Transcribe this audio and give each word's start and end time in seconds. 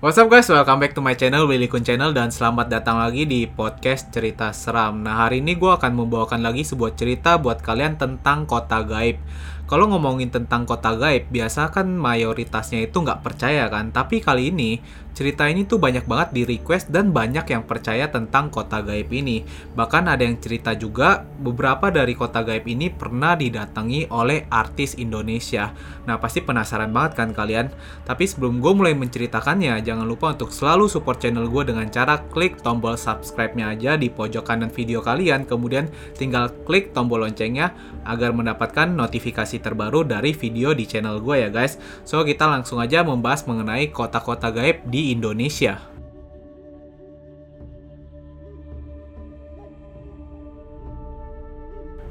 What's 0.00 0.16
up 0.16 0.32
guys, 0.32 0.48
welcome 0.48 0.80
back 0.80 0.96
to 0.96 1.04
my 1.04 1.12
channel, 1.12 1.44
Willy 1.44 1.68
Kun 1.68 1.84
Channel 1.84 2.16
Dan 2.16 2.32
selamat 2.32 2.72
datang 2.72 2.96
lagi 2.96 3.28
di 3.28 3.44
podcast 3.44 4.08
cerita 4.08 4.48
seram. 4.48 5.04
Nah 5.04 5.28
hari 5.28 5.44
ini 5.44 5.60
gue 5.60 5.68
akan 5.68 5.92
membawakan 5.92 6.40
lagi 6.40 6.64
sebuah 6.64 6.96
cerita 6.96 7.36
buat 7.36 7.60
kalian 7.60 8.00
tentang 8.00 8.48
kota 8.48 8.80
gaib 8.80 9.20
kalau 9.70 9.86
ngomongin 9.86 10.34
tentang 10.34 10.66
kota 10.66 10.98
gaib, 10.98 11.30
biasa 11.30 11.70
kan 11.70 11.86
mayoritasnya 11.94 12.90
itu 12.90 13.06
nggak 13.06 13.22
percaya 13.22 13.70
kan. 13.70 13.94
Tapi 13.94 14.18
kali 14.18 14.50
ini, 14.50 14.82
cerita 15.14 15.46
ini 15.46 15.62
tuh 15.62 15.78
banyak 15.78 16.10
banget 16.10 16.34
di 16.34 16.42
request 16.42 16.90
dan 16.90 17.14
banyak 17.14 17.46
yang 17.46 17.62
percaya 17.62 18.10
tentang 18.10 18.50
kota 18.50 18.82
gaib 18.82 19.06
ini. 19.14 19.46
Bahkan 19.78 20.10
ada 20.10 20.26
yang 20.26 20.42
cerita 20.42 20.74
juga, 20.74 21.22
beberapa 21.22 21.86
dari 21.94 22.18
kota 22.18 22.42
gaib 22.42 22.66
ini 22.66 22.90
pernah 22.90 23.38
didatangi 23.38 24.10
oleh 24.10 24.50
artis 24.50 24.98
Indonesia. 24.98 25.70
Nah, 26.02 26.18
pasti 26.18 26.42
penasaran 26.42 26.90
banget 26.90 27.22
kan 27.22 27.30
kalian? 27.30 27.70
Tapi 28.02 28.26
sebelum 28.26 28.58
gue 28.58 28.74
mulai 28.74 28.98
menceritakannya, 28.98 29.86
jangan 29.86 30.02
lupa 30.02 30.34
untuk 30.34 30.50
selalu 30.50 30.90
support 30.90 31.22
channel 31.22 31.46
gue 31.46 31.62
dengan 31.70 31.86
cara 31.94 32.18
klik 32.34 32.58
tombol 32.58 32.98
subscribe-nya 32.98 33.70
aja 33.70 33.94
di 33.94 34.10
pojok 34.10 34.42
kanan 34.42 34.74
video 34.74 34.98
kalian. 34.98 35.46
Kemudian 35.46 35.86
tinggal 36.18 36.50
klik 36.66 36.90
tombol 36.90 37.22
loncengnya 37.22 37.70
agar 38.02 38.34
mendapatkan 38.34 38.90
notifikasi 38.90 39.59
terbaru 39.60 40.02
dari 40.02 40.32
video 40.32 40.72
di 40.72 40.88
channel 40.88 41.20
gue 41.20 41.46
ya 41.46 41.48
guys. 41.52 41.76
So 42.02 42.24
kita 42.24 42.48
langsung 42.48 42.80
aja 42.80 43.04
membahas 43.04 43.44
mengenai 43.44 43.92
kota-kota 43.92 44.50
gaib 44.50 44.88
di 44.88 45.12
Indonesia. 45.12 45.90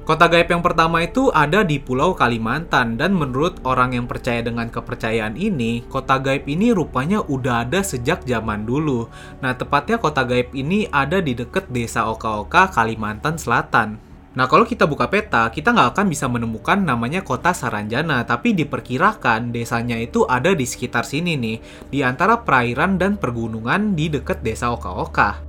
Kota 0.10 0.26
gaib 0.26 0.50
yang 0.50 0.66
pertama 0.66 1.06
itu 1.06 1.30
ada 1.30 1.62
di 1.62 1.78
Pulau 1.78 2.18
Kalimantan 2.18 2.98
dan 2.98 3.14
menurut 3.14 3.62
orang 3.62 3.94
yang 3.94 4.10
percaya 4.10 4.42
dengan 4.42 4.66
kepercayaan 4.66 5.38
ini, 5.38 5.86
kota 5.86 6.18
gaib 6.18 6.50
ini 6.50 6.74
rupanya 6.74 7.22
udah 7.22 7.62
ada 7.62 7.86
sejak 7.86 8.26
zaman 8.26 8.66
dulu. 8.66 9.06
Nah, 9.38 9.54
tepatnya 9.54 10.02
kota 10.02 10.26
gaib 10.26 10.50
ini 10.58 10.90
ada 10.90 11.22
di 11.22 11.38
dekat 11.38 11.70
desa 11.70 12.10
Oka-Oka, 12.10 12.74
Kalimantan 12.74 13.38
Selatan. 13.38 14.09
Nah, 14.38 14.46
kalau 14.46 14.62
kita 14.62 14.86
buka 14.86 15.10
peta, 15.10 15.50
kita 15.50 15.74
nggak 15.74 15.98
akan 15.98 16.06
bisa 16.06 16.30
menemukan 16.30 16.78
namanya 16.78 17.26
kota 17.26 17.50
Saranjana, 17.50 18.22
tapi 18.30 18.54
diperkirakan 18.54 19.50
desanya 19.50 19.98
itu 19.98 20.22
ada 20.30 20.54
di 20.54 20.70
sekitar 20.70 21.02
sini 21.02 21.34
nih, 21.34 21.58
di 21.90 22.06
antara 22.06 22.46
perairan 22.46 23.02
dan 23.02 23.18
pergunungan 23.18 23.98
di 23.98 24.06
dekat 24.14 24.46
desa 24.46 24.70
Oka-Oka. 24.70 25.49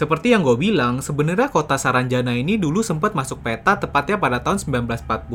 Seperti 0.00 0.32
yang 0.32 0.40
gue 0.40 0.56
bilang, 0.56 1.04
sebenarnya 1.04 1.52
kota 1.52 1.76
Saranjana 1.76 2.32
ini 2.32 2.56
dulu 2.56 2.80
sempat 2.80 3.12
masuk 3.12 3.44
peta 3.44 3.76
tepatnya 3.76 4.16
pada 4.16 4.40
tahun 4.40 4.56
1945. 4.88 5.28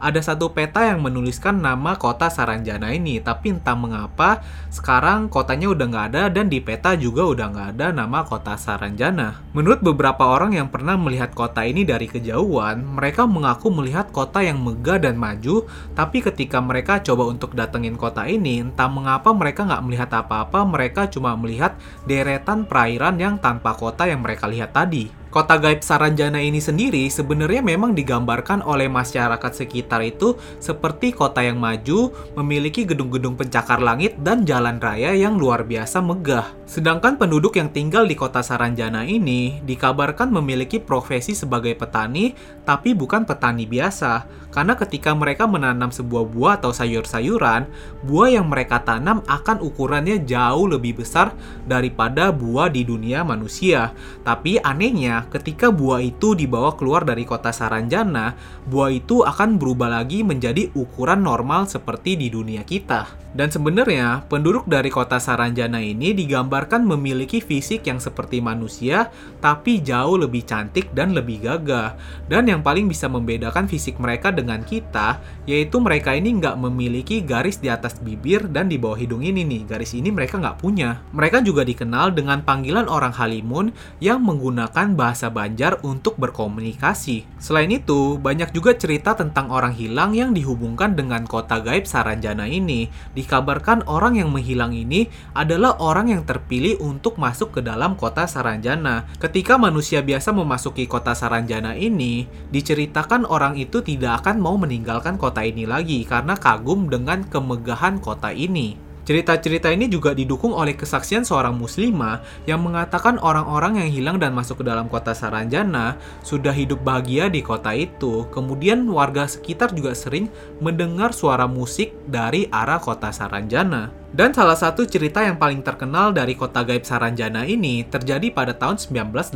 Ada 0.00 0.20
satu 0.24 0.48
peta 0.56 0.80
yang 0.88 1.04
menuliskan 1.04 1.60
nama 1.60 1.92
kota 2.00 2.32
Saranjana 2.32 2.96
ini, 2.96 3.20
tapi 3.20 3.52
entah 3.52 3.76
mengapa 3.76 4.40
sekarang 4.72 5.28
kotanya 5.28 5.68
udah 5.76 5.92
nggak 5.92 6.06
ada 6.08 6.22
dan 6.32 6.48
di 6.48 6.64
peta 6.64 6.96
juga 6.96 7.28
udah 7.28 7.52
nggak 7.52 7.68
ada 7.76 7.92
nama 7.92 8.24
kota 8.24 8.56
Saranjana. 8.56 9.44
Menurut 9.52 9.84
beberapa 9.84 10.24
orang 10.24 10.56
yang 10.56 10.72
pernah 10.72 10.96
melihat 10.96 11.36
kota 11.36 11.60
ini 11.60 11.84
dari 11.84 12.08
kejauhan, 12.08 12.80
mereka 12.80 13.28
mengaku 13.28 13.68
melihat 13.68 14.08
kota 14.08 14.40
yang 14.40 14.56
megah 14.56 15.04
dan 15.04 15.20
maju, 15.20 15.68
tapi 15.92 16.24
ketika 16.24 16.64
mereka 16.64 17.04
coba 17.04 17.28
untuk 17.28 17.52
datengin 17.52 18.00
kota 18.00 18.24
ini, 18.24 18.64
entah 18.64 18.88
mengapa 18.88 19.36
mereka 19.36 19.68
nggak 19.68 19.84
melihat 19.84 20.10
apa-apa, 20.16 20.64
mereka 20.64 21.12
cuma 21.12 21.36
melihat 21.36 21.76
deretan 22.08 22.64
perairan 22.64 23.20
yang 23.20 23.36
tanpa 23.36 23.65
kota 23.74 24.06
yang 24.06 24.22
mereka 24.22 24.46
lihat 24.46 24.70
tadi. 24.76 25.25
Kota 25.36 25.60
gaib 25.60 25.84
Saranjana 25.84 26.40
ini 26.40 26.64
sendiri 26.64 27.12
sebenarnya 27.12 27.60
memang 27.60 27.92
digambarkan 27.92 28.64
oleh 28.64 28.88
masyarakat 28.88 29.52
sekitar 29.52 30.00
itu 30.00 30.32
seperti 30.64 31.12
kota 31.12 31.44
yang 31.44 31.60
maju, 31.60 32.08
memiliki 32.40 32.88
gedung-gedung 32.88 33.36
pencakar 33.36 33.84
langit 33.84 34.16
dan 34.24 34.48
jalan 34.48 34.80
raya 34.80 35.12
yang 35.12 35.36
luar 35.36 35.68
biasa 35.68 36.00
megah. 36.00 36.56
Sedangkan 36.64 37.20
penduduk 37.20 37.60
yang 37.60 37.68
tinggal 37.68 38.08
di 38.08 38.16
kota 38.16 38.40
Saranjana 38.40 39.04
ini 39.04 39.60
dikabarkan 39.60 40.32
memiliki 40.32 40.80
profesi 40.80 41.36
sebagai 41.36 41.76
petani, 41.76 42.32
tapi 42.64 42.96
bukan 42.96 43.28
petani 43.28 43.68
biasa. 43.68 44.24
Karena 44.56 44.72
ketika 44.72 45.12
mereka 45.12 45.44
menanam 45.44 45.92
sebuah 45.92 46.32
buah 46.32 46.54
atau 46.56 46.72
sayur-sayuran, 46.72 47.68
buah 48.08 48.40
yang 48.40 48.48
mereka 48.48 48.80
tanam 48.80 49.20
akan 49.28 49.60
ukurannya 49.60 50.24
jauh 50.24 50.64
lebih 50.64 51.04
besar 51.04 51.36
daripada 51.68 52.32
buah 52.32 52.72
di 52.72 52.88
dunia 52.88 53.20
manusia. 53.20 53.92
Tapi 54.24 54.56
anehnya, 54.56 55.25
ketika 55.28 55.74
buah 55.74 56.00
itu 56.00 56.38
dibawa 56.38 56.74
keluar 56.78 57.02
dari 57.02 57.26
kota 57.26 57.50
Saranjana, 57.50 58.38
buah 58.64 58.90
itu 58.94 59.26
akan 59.26 59.58
berubah 59.58 59.90
lagi 60.00 60.22
menjadi 60.22 60.70
ukuran 60.72 61.26
normal 61.26 61.66
seperti 61.66 62.14
di 62.14 62.30
dunia 62.30 62.62
kita. 62.62 63.25
Dan 63.36 63.52
sebenarnya, 63.52 64.24
penduduk 64.32 64.64
dari 64.64 64.88
kota 64.88 65.20
Saranjana 65.20 65.76
ini 65.76 66.16
digambarkan 66.16 66.80
memiliki 66.80 67.44
fisik 67.44 67.84
yang 67.84 68.00
seperti 68.00 68.40
manusia, 68.40 69.12
tapi 69.44 69.84
jauh 69.84 70.16
lebih 70.16 70.40
cantik 70.48 70.88
dan 70.96 71.12
lebih 71.12 71.44
gagah. 71.44 72.00
Dan 72.32 72.48
yang 72.48 72.64
paling 72.64 72.88
bisa 72.88 73.12
membedakan 73.12 73.68
fisik 73.68 74.00
mereka 74.00 74.32
dengan 74.32 74.64
kita, 74.64 75.20
yaitu 75.44 75.76
mereka 75.84 76.16
ini 76.16 76.40
nggak 76.40 76.56
memiliki 76.56 77.20
garis 77.20 77.60
di 77.60 77.68
atas 77.68 78.00
bibir 78.00 78.48
dan 78.48 78.72
di 78.72 78.80
bawah 78.80 78.96
hidung 78.96 79.20
ini 79.20 79.44
nih. 79.44 79.68
Garis 79.68 79.92
ini 79.92 80.08
mereka 80.08 80.40
nggak 80.40 80.56
punya. 80.56 81.04
Mereka 81.12 81.44
juga 81.44 81.60
dikenal 81.60 82.16
dengan 82.16 82.40
panggilan 82.40 82.88
orang 82.88 83.12
Halimun 83.12 83.68
yang 84.00 84.24
menggunakan 84.24 84.96
bahasa 84.96 85.28
Banjar 85.28 85.84
untuk 85.84 86.16
berkomunikasi. 86.16 87.28
Selain 87.36 87.68
itu, 87.68 88.16
banyak 88.16 88.48
juga 88.56 88.72
cerita 88.72 89.12
tentang 89.12 89.52
orang 89.52 89.76
hilang 89.76 90.16
yang 90.16 90.32
dihubungkan 90.32 90.96
dengan 90.96 91.28
kota 91.28 91.60
gaib 91.60 91.84
Saranjana 91.84 92.48
ini. 92.48 92.88
Di 93.12 93.25
dikabarkan 93.26 93.82
orang 93.90 94.22
yang 94.22 94.30
menghilang 94.30 94.70
ini 94.70 95.10
adalah 95.34 95.74
orang 95.82 96.14
yang 96.14 96.22
terpilih 96.22 96.78
untuk 96.78 97.18
masuk 97.18 97.58
ke 97.58 97.60
dalam 97.60 97.98
kota 97.98 98.22
Saranjana. 98.30 99.10
Ketika 99.18 99.58
manusia 99.58 99.98
biasa 100.06 100.30
memasuki 100.30 100.86
kota 100.86 101.10
Saranjana 101.18 101.74
ini, 101.74 102.30
diceritakan 102.54 103.26
orang 103.26 103.58
itu 103.58 103.82
tidak 103.82 104.22
akan 104.22 104.38
mau 104.38 104.54
meninggalkan 104.54 105.18
kota 105.18 105.42
ini 105.42 105.66
lagi 105.66 106.06
karena 106.06 106.38
kagum 106.38 106.86
dengan 106.86 107.26
kemegahan 107.26 107.98
kota 107.98 108.30
ini. 108.30 108.85
Cerita-cerita 109.06 109.70
ini 109.70 109.86
juga 109.86 110.10
didukung 110.18 110.50
oleh 110.50 110.74
kesaksian 110.74 111.22
seorang 111.22 111.54
muslimah 111.54 112.26
yang 112.42 112.58
mengatakan 112.58 113.22
orang-orang 113.22 113.78
yang 113.78 113.90
hilang 113.94 114.16
dan 114.18 114.34
masuk 114.34 114.60
ke 114.60 114.64
dalam 114.66 114.90
kota 114.90 115.14
Saranjana 115.14 115.94
sudah 116.26 116.50
hidup 116.50 116.82
bahagia 116.82 117.30
di 117.30 117.38
kota 117.38 117.70
itu. 117.70 118.26
Kemudian 118.34 118.82
warga 118.90 119.30
sekitar 119.30 119.70
juga 119.78 119.94
sering 119.94 120.26
mendengar 120.58 121.14
suara 121.14 121.46
musik 121.46 121.94
dari 122.10 122.50
arah 122.50 122.82
kota 122.82 123.14
Saranjana. 123.14 123.94
Dan 124.14 124.30
salah 124.30 124.54
satu 124.54 124.86
cerita 124.86 125.18
yang 125.18 125.34
paling 125.34 125.66
terkenal 125.66 126.14
dari 126.14 126.38
kota 126.38 126.62
gaib 126.62 126.86
Saranjana 126.86 127.42
ini 127.42 127.82
terjadi 127.82 128.30
pada 128.30 128.54
tahun 128.54 128.78
1980, 128.78 129.34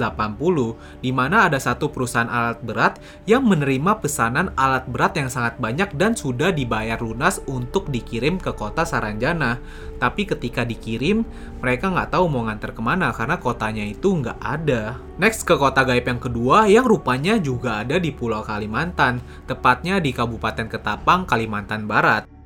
di 1.03 1.10
mana 1.10 1.50
ada 1.50 1.58
satu 1.58 1.91
perusahaan 1.91 2.31
alat 2.31 2.62
berat 2.62 3.03
yang 3.26 3.42
menerima 3.42 3.98
pesanan 3.98 4.54
alat 4.54 4.86
berat 4.86 5.19
yang 5.19 5.26
sangat 5.26 5.58
banyak 5.58 5.91
dan 5.98 6.14
sudah 6.14 6.54
dibayar 6.54 7.03
lunas 7.03 7.42
untuk 7.50 7.91
dikirim 7.91 8.38
ke 8.38 8.54
kota 8.54 8.86
Saranjana. 8.86 9.58
Tapi 9.98 10.25
ketika 10.25 10.62
dikirim, 10.62 11.26
mereka 11.58 11.91
nggak 11.91 12.14
tahu 12.14 12.31
mau 12.31 12.47
nganter 12.47 12.70
ke 12.70 12.81
mana 12.81 13.10
karena 13.10 13.42
kotanya 13.42 13.82
itu 13.82 14.22
nggak 14.22 14.38
ada. 14.38 15.02
Next 15.19 15.44
ke 15.44 15.58
kota 15.58 15.82
gaib 15.82 16.06
yang 16.06 16.22
kedua 16.22 16.70
yang 16.70 16.87
rupanya 16.87 17.37
juga 17.42 17.82
ada 17.82 17.98
di 17.98 18.14
Pulau 18.14 18.47
Kalimantan, 18.47 19.19
tepatnya 19.50 19.98
di 19.98 20.14
Kabupaten 20.14 20.70
Ketapang, 20.70 21.26
Kalimantan 21.26 21.91
Barat. 21.91 22.40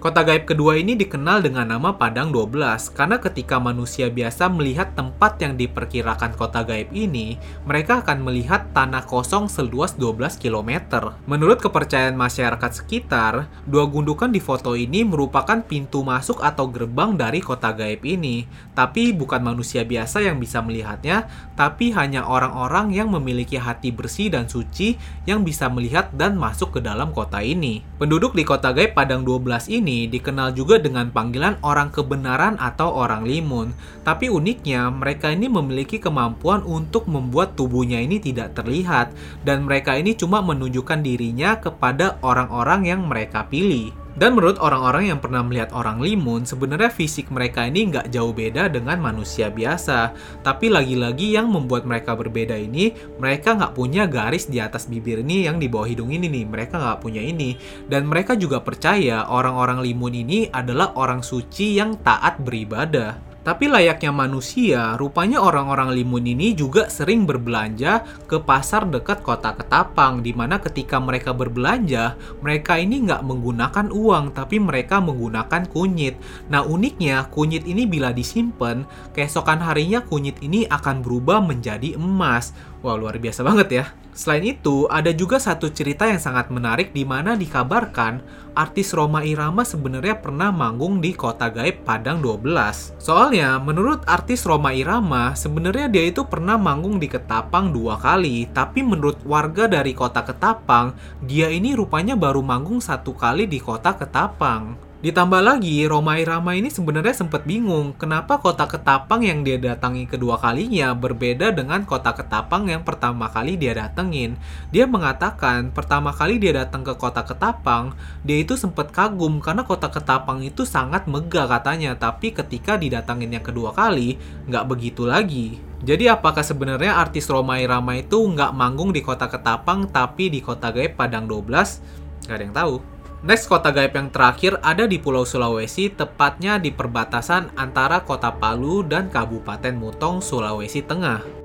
Kota 0.00 0.24
gaib 0.24 0.48
kedua 0.48 0.80
ini 0.80 0.96
dikenal 0.96 1.44
dengan 1.44 1.68
nama 1.68 1.92
Padang 1.92 2.32
12 2.32 2.96
karena 2.96 3.20
ketika 3.20 3.60
manusia 3.60 4.08
biasa 4.08 4.48
melihat 4.48 4.96
tempat 4.96 5.36
yang 5.44 5.60
diperkirakan 5.60 6.32
kota 6.32 6.64
gaib 6.64 6.88
ini, 6.96 7.36
mereka 7.68 8.00
akan 8.00 8.24
melihat 8.24 8.72
tanah 8.72 9.04
kosong 9.04 9.52
seluas 9.52 9.92
12 10.00 10.40
km. 10.40 11.12
Menurut 11.28 11.60
kepercayaan 11.60 12.16
masyarakat 12.16 12.72
sekitar, 12.72 13.52
dua 13.68 13.84
gundukan 13.84 14.32
di 14.32 14.40
foto 14.40 14.72
ini 14.78 15.04
merupakan 15.04 15.60
pintu 15.60 16.00
masuk 16.00 16.40
atau 16.40 16.72
gerbang 16.72 17.12
dari 17.12 17.44
kota 17.44 17.76
gaib 17.76 18.00
ini. 18.08 18.48
Tapi 18.72 19.12
bukan 19.12 19.44
manusia 19.44 19.84
biasa 19.84 20.24
yang 20.24 20.40
bisa 20.40 20.64
melihatnya, 20.64 21.28
tapi 21.52 21.92
hanya 21.92 22.24
orang-orang 22.24 22.96
yang 22.96 23.12
memiliki 23.12 23.60
hati 23.60 23.92
bersih 23.92 24.32
dan 24.32 24.48
suci 24.48 24.96
yang 25.28 25.44
bisa 25.44 25.68
melihat 25.68 26.08
dan 26.16 26.40
masuk 26.40 26.78
ke 26.78 26.80
dalam 26.80 27.12
kota 27.12 27.44
ini. 27.44 27.84
Penduduk 28.00 28.32
di 28.32 28.42
kota 28.48 28.72
gaib 28.72 28.96
Padang 28.96 29.22
12 29.26 29.68
ini 29.68 29.91
ini 29.92 30.08
dikenal 30.08 30.56
juga 30.56 30.80
dengan 30.80 31.12
panggilan 31.12 31.60
orang 31.60 31.92
kebenaran 31.92 32.56
atau 32.56 32.88
orang 32.96 33.28
limun. 33.28 33.76
Tapi 34.00 34.32
uniknya, 34.32 34.88
mereka 34.88 35.28
ini 35.28 35.52
memiliki 35.52 36.00
kemampuan 36.00 36.64
untuk 36.64 37.04
membuat 37.04 37.52
tubuhnya 37.54 38.00
ini 38.00 38.16
tidak 38.16 38.56
terlihat 38.56 39.12
dan 39.44 39.68
mereka 39.68 40.00
ini 40.00 40.16
cuma 40.16 40.40
menunjukkan 40.40 41.04
dirinya 41.04 41.60
kepada 41.60 42.16
orang-orang 42.24 42.88
yang 42.88 43.04
mereka 43.04 43.44
pilih. 43.44 44.01
Dan 44.12 44.36
menurut 44.36 44.60
orang-orang 44.60 45.08
yang 45.08 45.20
pernah 45.24 45.40
melihat 45.40 45.72
orang 45.72 45.96
limun, 45.96 46.44
sebenarnya 46.44 46.92
fisik 46.92 47.32
mereka 47.32 47.64
ini 47.64 47.88
nggak 47.88 48.12
jauh 48.12 48.36
beda 48.36 48.68
dengan 48.68 49.00
manusia 49.00 49.48
biasa. 49.48 50.12
Tapi 50.44 50.68
lagi-lagi 50.68 51.32
yang 51.32 51.48
membuat 51.48 51.88
mereka 51.88 52.12
berbeda 52.12 52.52
ini, 52.52 52.92
mereka 53.16 53.56
nggak 53.56 53.72
punya 53.72 54.04
garis 54.04 54.52
di 54.52 54.60
atas 54.60 54.84
bibir 54.84 55.24
ini 55.24 55.48
yang 55.48 55.56
di 55.56 55.66
bawah 55.66 55.88
hidung 55.88 56.12
ini 56.12 56.28
nih. 56.28 56.44
Mereka 56.44 56.76
nggak 56.76 57.00
punya 57.00 57.24
ini. 57.24 57.56
Dan 57.88 58.04
mereka 58.04 58.36
juga 58.36 58.60
percaya 58.60 59.24
orang-orang 59.32 59.80
limun 59.80 60.12
ini 60.12 60.52
adalah 60.52 60.92
orang 60.92 61.24
suci 61.24 61.80
yang 61.80 61.96
taat 62.04 62.36
beribadah. 62.44 63.31
Tapi 63.42 63.66
layaknya 63.66 64.14
manusia, 64.14 64.94
rupanya 64.94 65.42
orang-orang 65.42 65.90
Limun 65.90 66.30
ini 66.30 66.54
juga 66.54 66.86
sering 66.86 67.26
berbelanja 67.26 68.06
ke 68.30 68.38
pasar 68.38 68.86
dekat 68.86 69.26
kota 69.26 69.58
Ketapang, 69.58 70.22
di 70.22 70.30
mana 70.30 70.62
ketika 70.62 71.02
mereka 71.02 71.34
berbelanja, 71.34 72.14
mereka 72.38 72.78
ini 72.78 73.02
nggak 73.02 73.26
menggunakan 73.26 73.90
uang, 73.90 74.38
tapi 74.38 74.62
mereka 74.62 75.02
menggunakan 75.02 75.66
kunyit. 75.66 76.22
Nah 76.54 76.62
uniknya, 76.62 77.26
kunyit 77.34 77.66
ini 77.66 77.82
bila 77.82 78.14
disimpan, 78.14 78.86
keesokan 79.10 79.58
harinya 79.58 80.06
kunyit 80.06 80.38
ini 80.38 80.70
akan 80.70 81.02
berubah 81.02 81.42
menjadi 81.42 81.98
emas. 81.98 82.54
Wah, 82.82 82.98
luar 82.98 83.14
biasa 83.14 83.46
banget 83.46 83.68
ya. 83.70 83.84
Selain 84.10 84.42
itu, 84.42 84.90
ada 84.90 85.14
juga 85.14 85.38
satu 85.38 85.70
cerita 85.70 86.02
yang 86.02 86.18
sangat 86.18 86.50
menarik 86.50 86.90
di 86.90 87.06
mana 87.06 87.38
dikabarkan 87.38 88.18
artis 88.58 88.90
Roma 88.90 89.22
Irama 89.22 89.62
sebenarnya 89.62 90.18
pernah 90.18 90.50
manggung 90.50 90.98
di 90.98 91.14
kota 91.14 91.46
gaib 91.46 91.86
Padang 91.86 92.18
12. 92.18 92.98
Soalnya, 92.98 93.62
menurut 93.62 94.02
artis 94.04 94.42
Roma 94.42 94.74
Irama, 94.74 95.32
sebenarnya 95.38 95.86
dia 95.86 96.10
itu 96.10 96.26
pernah 96.26 96.58
manggung 96.58 96.98
di 96.98 97.06
Ketapang 97.06 97.70
dua 97.70 97.96
kali, 98.02 98.50
tapi 98.50 98.82
menurut 98.82 99.22
warga 99.22 99.70
dari 99.70 99.94
kota 99.94 100.26
Ketapang, 100.26 100.92
dia 101.22 101.46
ini 101.54 101.78
rupanya 101.78 102.18
baru 102.18 102.42
manggung 102.42 102.82
satu 102.82 103.14
kali 103.14 103.46
di 103.46 103.62
kota 103.62 103.94
Ketapang. 103.94 104.91
Ditambah 105.02 105.42
lagi, 105.42 105.82
Roma 105.90 106.22
Irama 106.22 106.54
ini 106.54 106.70
sebenarnya 106.70 107.10
sempat 107.10 107.42
bingung 107.42 107.90
kenapa 107.98 108.38
kota 108.38 108.70
Ketapang 108.70 109.26
yang 109.26 109.42
dia 109.42 109.58
datangi 109.58 110.06
kedua 110.06 110.38
kalinya 110.38 110.94
berbeda 110.94 111.50
dengan 111.50 111.82
kota 111.82 112.14
Ketapang 112.14 112.70
yang 112.70 112.86
pertama 112.86 113.26
kali 113.26 113.58
dia 113.58 113.74
datengin. 113.74 114.38
Dia 114.70 114.86
mengatakan 114.86 115.74
pertama 115.74 116.14
kali 116.14 116.38
dia 116.38 116.54
datang 116.54 116.86
ke 116.86 116.94
kota 116.94 117.26
Ketapang, 117.26 117.98
dia 118.22 118.46
itu 118.46 118.54
sempat 118.54 118.94
kagum 118.94 119.42
karena 119.42 119.66
kota 119.66 119.90
Ketapang 119.90 120.38
itu 120.46 120.62
sangat 120.62 121.10
megah 121.10 121.50
katanya, 121.50 121.98
tapi 121.98 122.30
ketika 122.30 122.78
didatangin 122.78 123.34
yang 123.34 123.42
kedua 123.42 123.74
kali, 123.74 124.22
nggak 124.46 124.70
begitu 124.70 125.02
lagi. 125.02 125.58
Jadi 125.82 126.06
apakah 126.06 126.46
sebenarnya 126.46 126.94
artis 126.94 127.26
Roma 127.26 127.58
Irama 127.58 127.98
itu 127.98 128.22
nggak 128.22 128.54
manggung 128.54 128.94
di 128.94 129.02
kota 129.02 129.26
Ketapang 129.26 129.90
tapi 129.90 130.30
di 130.30 130.38
kota 130.38 130.70
gaib 130.70 130.94
Padang 130.94 131.26
12? 131.26 132.22
Gak 132.30 132.38
ada 132.38 132.44
yang 132.46 132.54
tahu. 132.54 132.91
Next 133.22 133.46
kota 133.46 133.70
gaib 133.70 133.94
yang 133.94 134.10
terakhir 134.10 134.58
ada 134.66 134.82
di 134.82 134.98
Pulau 134.98 135.22
Sulawesi, 135.22 135.94
tepatnya 135.94 136.58
di 136.58 136.74
perbatasan 136.74 137.54
antara 137.54 138.02
kota 138.02 138.34
Palu 138.34 138.82
dan 138.82 139.14
Kabupaten 139.14 139.78
Mutong, 139.78 140.18
Sulawesi 140.18 140.82
Tengah. 140.82 141.41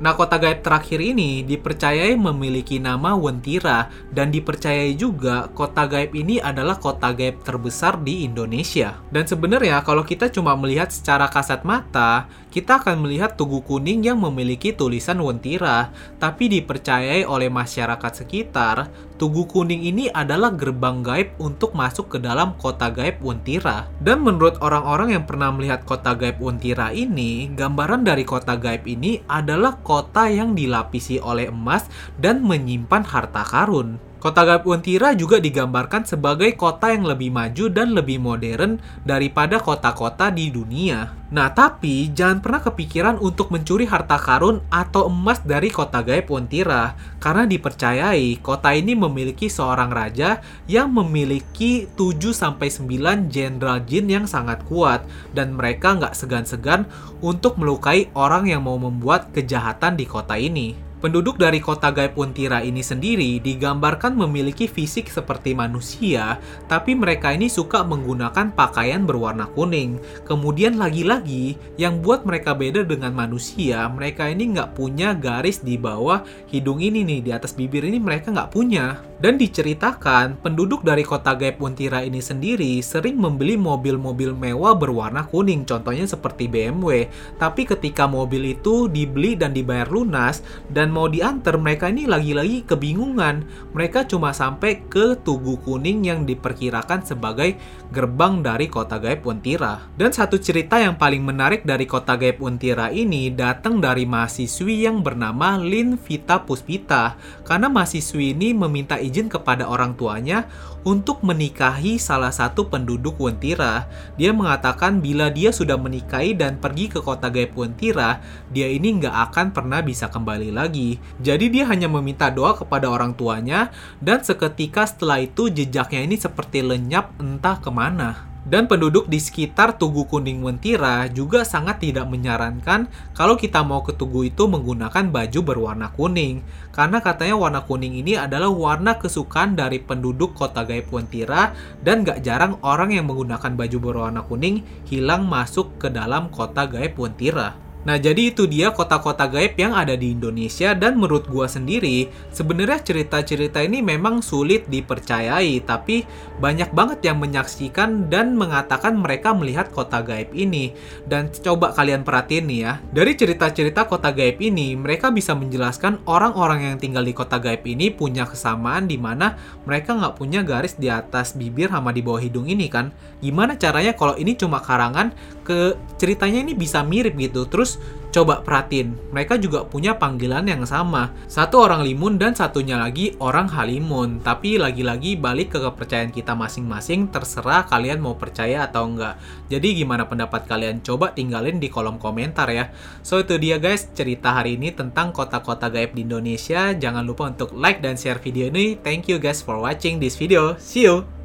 Nah, 0.00 0.16
kota 0.16 0.40
gaib 0.40 0.64
terakhir 0.64 0.96
ini 0.96 1.44
dipercayai 1.44 2.16
memiliki 2.16 2.80
nama 2.80 3.12
Wentira 3.12 3.92
dan 4.08 4.32
dipercayai 4.32 4.96
juga 4.96 5.52
kota 5.52 5.84
gaib 5.84 6.16
ini 6.16 6.40
adalah 6.40 6.80
kota 6.80 7.12
gaib 7.12 7.44
terbesar 7.44 8.00
di 8.00 8.24
Indonesia. 8.24 8.96
Dan 9.12 9.28
sebenarnya 9.28 9.84
kalau 9.84 10.00
kita 10.00 10.32
cuma 10.32 10.56
melihat 10.56 10.88
secara 10.88 11.28
kasat 11.28 11.68
mata, 11.68 12.24
kita 12.48 12.80
akan 12.80 13.04
melihat 13.04 13.36
Tugu 13.36 13.60
Kuning 13.60 14.00
yang 14.08 14.16
memiliki 14.16 14.72
tulisan 14.72 15.20
Wentira, 15.20 15.92
tapi 16.16 16.48
dipercayai 16.48 17.28
oleh 17.28 17.52
masyarakat 17.52 18.24
sekitar, 18.24 18.88
Tugu 19.20 19.44
Kuning 19.44 19.84
ini 19.84 20.08
adalah 20.08 20.48
gerbang 20.48 21.04
gaib 21.04 21.36
untuk 21.36 21.76
masuk 21.76 22.16
ke 22.16 22.18
dalam 22.24 22.56
kota 22.56 22.88
gaib 22.88 23.20
Wentira. 23.20 23.84
Dan 24.00 24.24
menurut 24.24 24.56
orang-orang 24.64 25.12
yang 25.12 25.28
pernah 25.28 25.52
melihat 25.52 25.84
kota 25.84 26.16
gaib 26.16 26.40
Wentira 26.40 26.88
ini, 26.88 27.52
gambaran 27.52 28.00
dari 28.00 28.24
kota 28.24 28.56
gaib 28.56 28.88
ini 28.88 29.20
adalah 29.28 29.76
kota 29.84 30.24
yang 30.32 30.56
dilapisi 30.56 31.20
oleh 31.20 31.52
emas 31.52 31.84
dan 32.16 32.40
menyimpan 32.40 33.04
harta 33.04 33.44
karun. 33.44 34.00
Kota 34.20 34.44
Gaib 34.44 34.68
Untira 34.68 35.16
juga 35.16 35.40
digambarkan 35.40 36.04
sebagai 36.04 36.52
kota 36.52 36.92
yang 36.92 37.08
lebih 37.08 37.32
maju 37.32 37.72
dan 37.72 37.96
lebih 37.96 38.20
modern 38.20 38.76
daripada 39.00 39.56
kota-kota 39.56 40.28
di 40.28 40.52
dunia. 40.52 41.16
Nah, 41.32 41.48
tapi 41.56 42.12
jangan 42.12 42.44
pernah 42.44 42.60
kepikiran 42.60 43.16
untuk 43.16 43.48
mencuri 43.48 43.88
harta 43.88 44.20
karun 44.20 44.60
atau 44.68 45.08
emas 45.08 45.40
dari 45.40 45.72
kota 45.72 46.04
Gaib 46.04 46.28
Untira, 46.28 47.00
karena 47.16 47.48
dipercayai 47.48 48.44
kota 48.44 48.76
ini 48.76 48.92
memiliki 48.92 49.48
seorang 49.48 49.88
raja 49.88 50.44
yang 50.68 50.92
memiliki 50.92 51.88
7-9 51.96 53.32
jenderal 53.32 53.80
jin 53.88 54.04
yang 54.04 54.28
sangat 54.28 54.60
kuat, 54.68 55.00
dan 55.32 55.56
mereka 55.56 55.96
nggak 55.96 56.12
segan-segan 56.12 56.84
untuk 57.24 57.56
melukai 57.56 58.12
orang 58.12 58.52
yang 58.52 58.68
mau 58.68 58.76
membuat 58.76 59.32
kejahatan 59.32 59.96
di 59.96 60.04
kota 60.04 60.36
ini. 60.36 60.89
Penduduk 61.00 61.40
dari 61.40 61.64
kota 61.64 61.88
gaib 61.88 62.12
Untira 62.12 62.60
ini 62.60 62.84
sendiri 62.84 63.40
digambarkan 63.40 64.12
memiliki 64.12 64.68
fisik 64.68 65.08
seperti 65.08 65.56
manusia, 65.56 66.36
tapi 66.68 66.92
mereka 66.92 67.32
ini 67.32 67.48
suka 67.48 67.80
menggunakan 67.80 68.52
pakaian 68.52 69.08
berwarna 69.08 69.48
kuning. 69.56 69.96
Kemudian 70.28 70.76
lagi-lagi, 70.76 71.56
yang 71.80 72.04
buat 72.04 72.28
mereka 72.28 72.52
beda 72.52 72.84
dengan 72.84 73.16
manusia, 73.16 73.88
mereka 73.88 74.28
ini 74.28 74.52
nggak 74.52 74.76
punya 74.76 75.16
garis 75.16 75.64
di 75.64 75.80
bawah 75.80 76.20
hidung 76.52 76.84
ini 76.84 77.00
nih, 77.00 77.20
di 77.24 77.30
atas 77.32 77.56
bibir 77.56 77.80
ini 77.80 77.96
mereka 77.96 78.28
nggak 78.28 78.52
punya. 78.52 79.00
Dan 79.20 79.40
diceritakan, 79.40 80.40
penduduk 80.44 80.84
dari 80.84 81.00
kota 81.00 81.32
gaib 81.32 81.64
Untira 81.64 82.04
ini 82.04 82.20
sendiri 82.20 82.84
sering 82.84 83.16
membeli 83.16 83.56
mobil-mobil 83.56 84.36
mewah 84.36 84.76
berwarna 84.76 85.24
kuning, 85.24 85.64
contohnya 85.64 86.04
seperti 86.04 86.44
BMW. 86.44 87.08
Tapi 87.40 87.64
ketika 87.64 88.04
mobil 88.04 88.52
itu 88.52 88.84
dibeli 88.84 89.32
dan 89.32 89.56
dibayar 89.56 89.88
lunas, 89.88 90.44
dan 90.68 90.89
mau 90.90 91.06
diantar, 91.06 91.56
mereka 91.56 91.88
ini 91.88 92.04
lagi-lagi 92.04 92.66
kebingungan. 92.66 93.46
Mereka 93.72 94.10
cuma 94.10 94.34
sampai 94.34 94.84
ke 94.90 95.16
Tugu 95.22 95.56
Kuning 95.62 96.04
yang 96.04 96.26
diperkirakan 96.26 97.06
sebagai 97.06 97.56
gerbang 97.94 98.42
dari 98.42 98.66
kota 98.66 98.98
gaib 98.98 99.22
Untira. 99.24 99.88
Dan 99.94 100.10
satu 100.10 100.36
cerita 100.36 100.76
yang 100.76 100.98
paling 100.98 101.22
menarik 101.22 101.62
dari 101.62 101.86
kota 101.86 102.18
gaib 102.18 102.42
Untira 102.42 102.90
ini 102.90 103.30
datang 103.30 103.78
dari 103.78 104.04
mahasiswi 104.04 104.84
yang 104.90 105.00
bernama 105.00 105.56
Lin 105.56 105.94
Vita 105.96 106.42
Puspita. 106.42 107.14
Karena 107.46 107.70
mahasiswi 107.70 108.34
ini 108.34 108.52
meminta 108.52 108.98
izin 108.98 109.30
kepada 109.30 109.70
orang 109.70 109.94
tuanya 109.94 110.50
untuk 110.84 111.20
menikahi 111.20 112.00
salah 112.00 112.32
satu 112.32 112.68
penduduk 112.72 113.20
Wentira. 113.20 113.88
Dia 114.16 114.32
mengatakan 114.32 115.04
bila 115.04 115.28
dia 115.28 115.52
sudah 115.52 115.76
menikahi 115.76 116.32
dan 116.32 116.56
pergi 116.56 116.88
ke 116.88 117.00
kota 117.04 117.28
gaib 117.28 117.52
Wentira, 117.52 118.20
dia 118.48 118.68
ini 118.68 118.96
nggak 119.00 119.16
akan 119.30 119.46
pernah 119.52 119.84
bisa 119.84 120.08
kembali 120.08 120.52
lagi. 120.80 120.96
Jadi 121.20 121.52
dia 121.52 121.64
hanya 121.68 121.88
meminta 121.92 122.32
doa 122.32 122.56
kepada 122.56 122.88
orang 122.88 123.12
tuanya 123.12 123.68
dan 124.00 124.24
seketika 124.24 124.88
setelah 124.88 125.20
itu 125.20 125.52
jejaknya 125.52 126.00
ini 126.08 126.16
seperti 126.16 126.64
lenyap 126.64 127.12
entah 127.20 127.60
ke 127.60 127.68
mana. 127.68 128.32
Dan 128.40 128.64
penduduk 128.64 129.04
di 129.04 129.20
sekitar 129.20 129.76
Tugu 129.76 130.08
Kuning 130.08 130.40
Mentira 130.40 131.04
juga 131.12 131.44
sangat 131.44 131.84
tidak 131.84 132.08
menyarankan 132.08 132.88
kalau 133.12 133.36
kita 133.36 133.60
mau 133.60 133.84
ke 133.84 133.92
Tugu 133.92 134.32
itu 134.32 134.48
menggunakan 134.48 135.12
baju 135.12 135.40
berwarna 135.44 135.92
kuning. 135.92 136.40
Karena 136.72 137.04
katanya 137.04 137.36
warna 137.36 137.60
kuning 137.60 138.00
ini 138.00 138.16
adalah 138.16 138.48
warna 138.48 138.96
kesukaan 138.96 139.60
dari 139.60 139.84
penduduk 139.84 140.32
kota 140.32 140.64
gaib 140.64 140.88
Mentira 140.88 141.52
dan 141.84 142.00
gak 142.00 142.24
jarang 142.24 142.56
orang 142.64 142.96
yang 142.96 143.12
menggunakan 143.12 143.52
baju 143.52 143.76
berwarna 143.76 144.24
kuning 144.24 144.64
hilang 144.88 145.28
masuk 145.28 145.76
ke 145.76 145.92
dalam 145.92 146.32
kota 146.32 146.64
gaib 146.64 146.96
Mentira. 146.96 147.69
Nah, 147.80 147.96
jadi 147.96 148.28
itu 148.28 148.44
dia 148.44 148.76
kota-kota 148.76 149.24
gaib 149.24 149.56
yang 149.56 149.72
ada 149.72 149.96
di 149.96 150.12
Indonesia 150.12 150.76
dan 150.76 151.00
menurut 151.00 151.24
gua 151.24 151.48
sendiri, 151.48 152.12
sebenarnya 152.28 152.84
cerita-cerita 152.84 153.64
ini 153.64 153.80
memang 153.80 154.20
sulit 154.20 154.68
dipercayai, 154.68 155.64
tapi 155.64 156.04
banyak 156.36 156.76
banget 156.76 157.00
yang 157.08 157.16
menyaksikan 157.16 158.12
dan 158.12 158.36
mengatakan 158.36 159.00
mereka 159.00 159.32
melihat 159.32 159.72
kota 159.72 160.04
gaib 160.04 160.28
ini. 160.36 160.76
Dan 161.08 161.32
coba 161.32 161.72
kalian 161.72 162.04
perhatiin 162.04 162.44
nih 162.50 162.60
ya, 162.60 162.72
dari 162.92 163.16
cerita-cerita 163.16 163.88
kota 163.88 164.12
gaib 164.12 164.36
ini, 164.44 164.76
mereka 164.76 165.08
bisa 165.08 165.32
menjelaskan 165.32 166.04
orang-orang 166.04 166.72
yang 166.72 166.76
tinggal 166.76 167.04
di 167.04 167.16
kota 167.16 167.40
gaib 167.40 167.64
ini 167.64 167.88
punya 167.88 168.28
kesamaan 168.28 168.88
di 168.90 169.00
mana 169.00 169.40
mereka 169.64 169.96
nggak 169.96 170.20
punya 170.20 170.44
garis 170.44 170.76
di 170.76 170.92
atas 170.92 171.32
bibir 171.32 171.72
sama 171.72 171.96
di 171.96 172.04
bawah 172.04 172.20
hidung 172.20 172.44
ini 172.44 172.68
kan. 172.68 172.92
Gimana 173.24 173.56
caranya 173.56 173.96
kalau 173.96 174.16
ini 174.20 174.36
cuma 174.36 174.60
karangan, 174.60 175.12
ke 175.50 175.74
ceritanya 175.98 176.46
ini 176.46 176.54
bisa 176.54 176.82
mirip 176.86 177.18
gitu. 177.18 177.42
Terus 177.50 177.69
Terus 177.70 178.00
Coba 178.10 178.42
perhatiin, 178.42 178.98
mereka 179.14 179.38
juga 179.38 179.62
punya 179.62 179.94
panggilan 179.94 180.42
yang 180.42 180.66
sama. 180.66 181.14
Satu 181.30 181.62
orang 181.62 181.86
Limun 181.86 182.18
dan 182.18 182.34
satunya 182.34 182.74
lagi 182.74 183.14
orang 183.22 183.46
Halimun. 183.46 184.18
Tapi 184.18 184.58
lagi-lagi 184.58 185.14
balik 185.14 185.54
ke 185.54 185.62
kepercayaan 185.62 186.10
kita 186.10 186.34
masing-masing, 186.34 187.06
terserah 187.14 187.70
kalian 187.70 188.02
mau 188.02 188.18
percaya 188.18 188.66
atau 188.66 188.90
enggak. 188.90 189.14
Jadi 189.46 189.78
gimana 189.78 190.10
pendapat 190.10 190.42
kalian? 190.50 190.82
Coba 190.82 191.14
tinggalin 191.14 191.62
di 191.62 191.70
kolom 191.70 192.02
komentar 192.02 192.50
ya. 192.50 192.74
So 193.06 193.22
itu 193.22 193.38
dia 193.38 193.62
guys, 193.62 193.86
cerita 193.94 194.34
hari 194.34 194.58
ini 194.58 194.74
tentang 194.74 195.14
kota-kota 195.14 195.70
gaib 195.70 195.94
di 195.94 196.02
Indonesia. 196.02 196.74
Jangan 196.74 197.06
lupa 197.06 197.30
untuk 197.30 197.54
like 197.54 197.78
dan 197.78 197.94
share 197.94 198.18
video 198.18 198.50
ini. 198.50 198.74
Thank 198.74 199.06
you 199.06 199.22
guys 199.22 199.38
for 199.38 199.54
watching 199.62 200.02
this 200.02 200.18
video. 200.18 200.58
See 200.58 200.82
you! 200.82 201.19